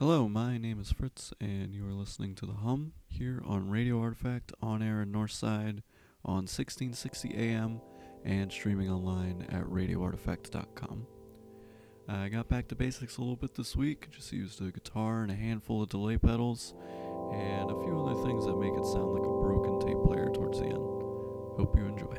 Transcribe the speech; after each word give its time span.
Hello, 0.00 0.30
my 0.30 0.56
name 0.56 0.80
is 0.80 0.90
Fritz, 0.90 1.34
and 1.42 1.74
you 1.74 1.86
are 1.86 1.92
listening 1.92 2.34
to 2.36 2.46
The 2.46 2.54
Hum 2.54 2.94
here 3.06 3.42
on 3.44 3.68
Radio 3.68 4.00
Artifact 4.00 4.50
on 4.62 4.82
air 4.82 5.02
in 5.02 5.12
Northside 5.12 5.82
on 6.24 6.46
1660 6.48 7.34
AM 7.36 7.82
and 8.24 8.50
streaming 8.50 8.88
online 8.88 9.46
at 9.50 9.64
radioartifact.com. 9.64 11.06
I 12.08 12.30
got 12.30 12.48
back 12.48 12.68
to 12.68 12.74
basics 12.74 13.18
a 13.18 13.20
little 13.20 13.36
bit 13.36 13.54
this 13.54 13.76
week, 13.76 14.08
just 14.10 14.32
used 14.32 14.62
a 14.62 14.72
guitar 14.72 15.20
and 15.20 15.30
a 15.30 15.34
handful 15.34 15.82
of 15.82 15.90
delay 15.90 16.16
pedals, 16.16 16.72
and 17.34 17.70
a 17.70 17.84
few 17.84 18.00
other 18.00 18.26
things 18.26 18.46
that 18.46 18.56
make 18.56 18.72
it 18.72 18.86
sound 18.86 19.12
like 19.12 19.20
a 19.20 19.40
broken 19.42 19.86
tape 19.86 20.02
player 20.02 20.30
towards 20.32 20.60
the 20.60 20.64
end. 20.64 20.76
Hope 20.76 21.76
you 21.76 21.84
enjoy. 21.84 22.09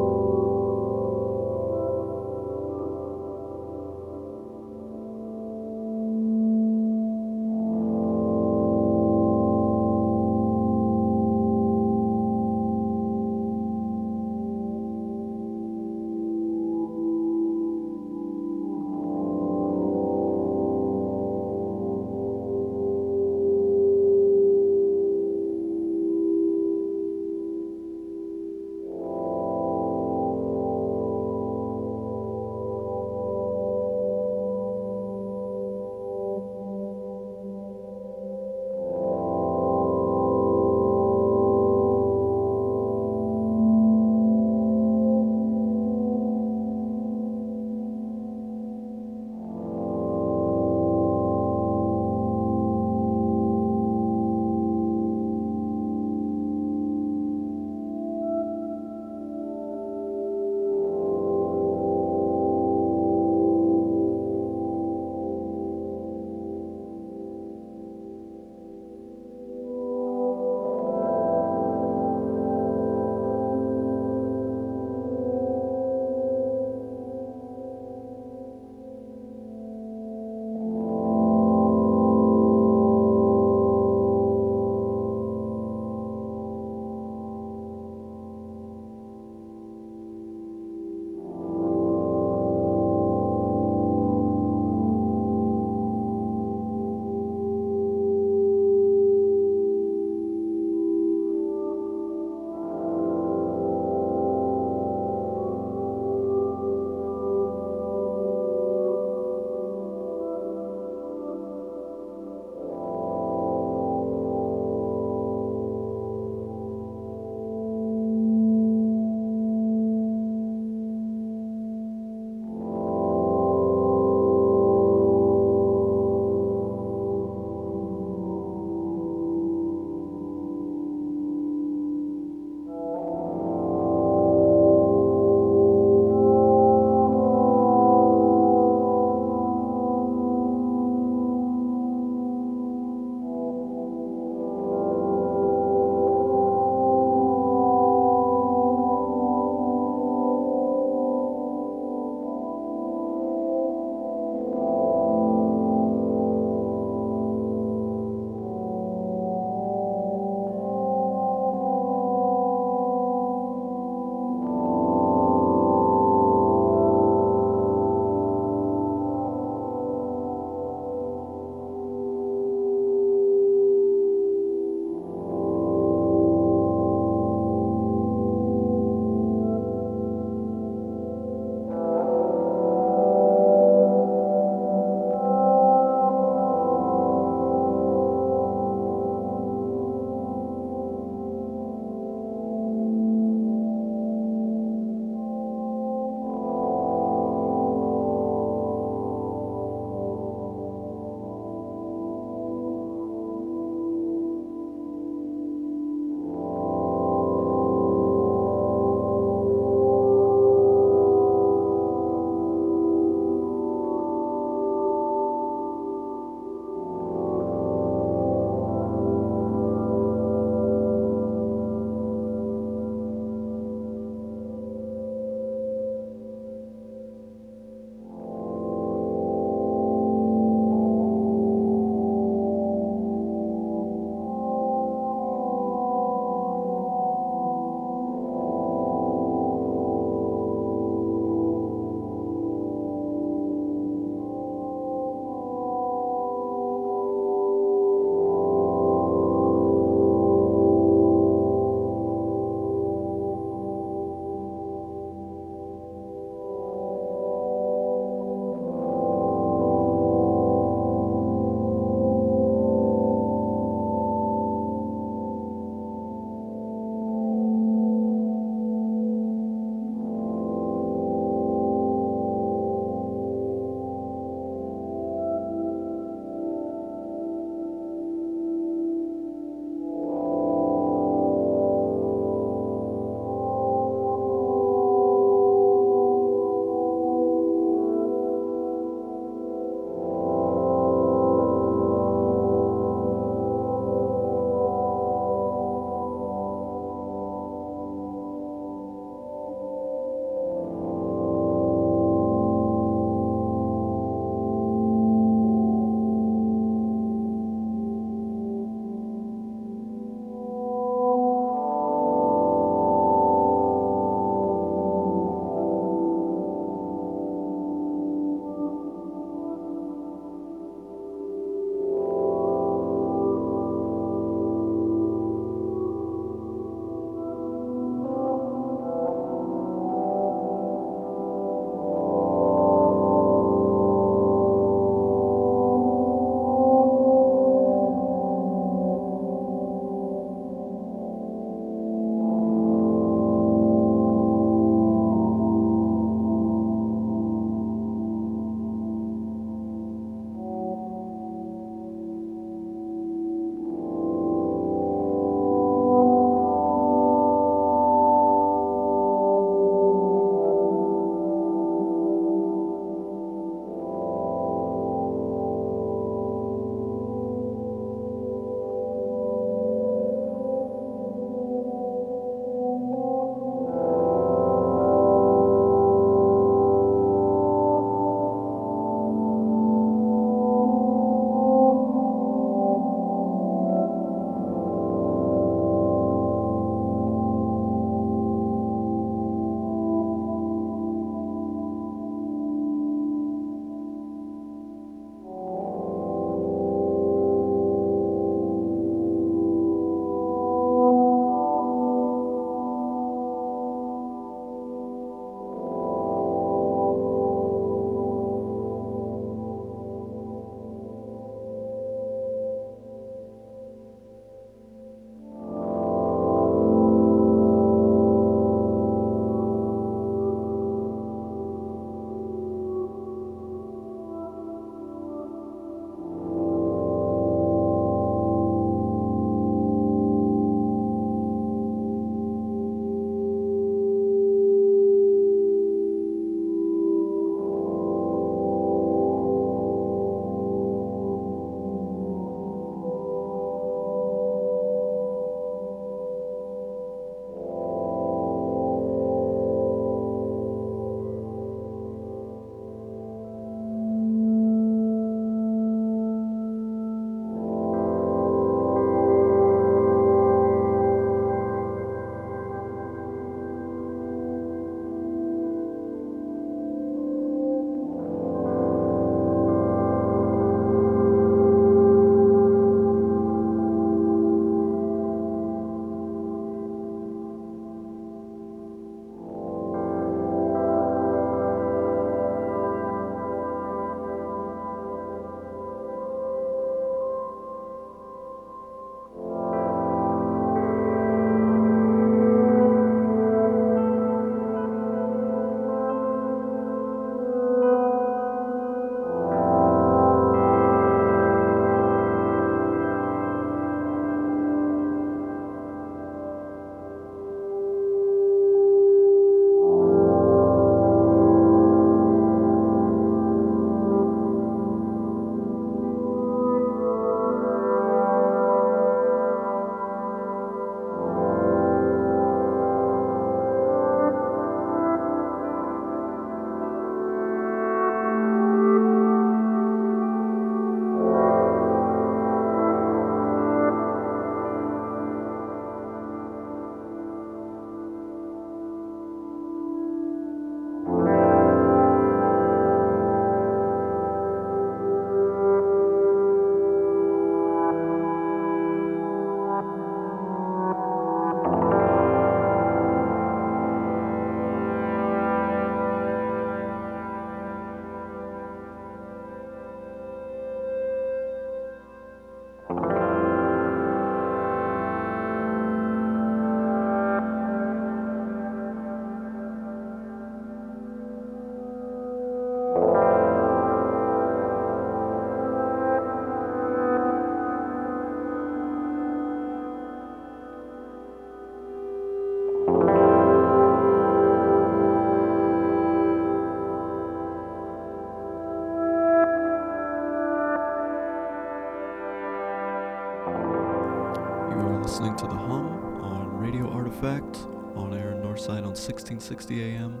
1660 598.78 599.62
AM, 599.62 600.00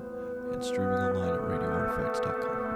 and 0.52 0.64
streaming 0.64 0.94
online 0.94 1.34
at 1.34 1.40
radioartifacts.com. 1.40 2.67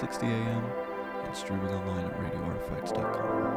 10:60 0.00 0.22
a.m. 0.22 0.64
and 1.26 1.36
streaming 1.36 1.68
online 1.68 2.06
at 2.06 2.18
radioartifacts.com. 2.18 3.49